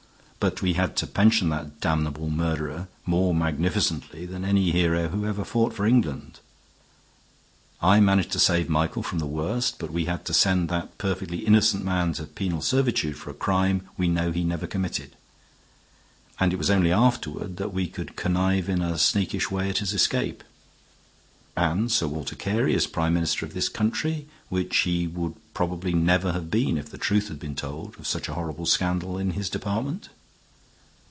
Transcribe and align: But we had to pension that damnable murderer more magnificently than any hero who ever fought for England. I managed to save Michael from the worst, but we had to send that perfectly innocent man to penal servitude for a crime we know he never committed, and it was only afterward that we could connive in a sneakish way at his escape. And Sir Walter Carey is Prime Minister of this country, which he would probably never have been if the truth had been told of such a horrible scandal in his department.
But 0.43 0.59
we 0.59 0.73
had 0.73 0.95
to 0.95 1.05
pension 1.05 1.49
that 1.49 1.79
damnable 1.81 2.31
murderer 2.31 2.87
more 3.05 3.31
magnificently 3.35 4.25
than 4.25 4.43
any 4.43 4.71
hero 4.71 5.09
who 5.09 5.23
ever 5.27 5.45
fought 5.45 5.71
for 5.71 5.85
England. 5.85 6.39
I 7.79 7.99
managed 7.99 8.31
to 8.31 8.39
save 8.39 8.67
Michael 8.67 9.03
from 9.03 9.19
the 9.19 9.27
worst, 9.27 9.77
but 9.77 9.91
we 9.93 10.05
had 10.05 10.25
to 10.25 10.33
send 10.33 10.67
that 10.69 10.97
perfectly 10.97 11.45
innocent 11.45 11.85
man 11.85 12.13
to 12.13 12.25
penal 12.25 12.63
servitude 12.63 13.17
for 13.17 13.29
a 13.29 13.35
crime 13.35 13.87
we 13.99 14.07
know 14.07 14.31
he 14.31 14.43
never 14.43 14.65
committed, 14.65 15.15
and 16.39 16.51
it 16.51 16.55
was 16.57 16.71
only 16.71 16.91
afterward 16.91 17.57
that 17.57 17.71
we 17.71 17.85
could 17.85 18.15
connive 18.15 18.67
in 18.67 18.81
a 18.81 18.97
sneakish 18.97 19.51
way 19.51 19.69
at 19.69 19.77
his 19.77 19.93
escape. 19.93 20.43
And 21.55 21.91
Sir 21.91 22.07
Walter 22.07 22.35
Carey 22.35 22.73
is 22.73 22.87
Prime 22.87 23.13
Minister 23.13 23.45
of 23.45 23.53
this 23.53 23.69
country, 23.69 24.25
which 24.49 24.75
he 24.75 25.05
would 25.05 25.35
probably 25.53 25.93
never 25.93 26.31
have 26.31 26.49
been 26.49 26.79
if 26.79 26.89
the 26.89 26.97
truth 26.97 27.27
had 27.27 27.37
been 27.37 27.53
told 27.55 27.95
of 27.99 28.07
such 28.07 28.27
a 28.27 28.33
horrible 28.33 28.65
scandal 28.65 29.19
in 29.19 29.29
his 29.37 29.47
department. 29.47 30.09